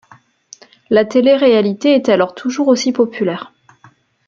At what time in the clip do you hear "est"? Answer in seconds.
1.93-2.09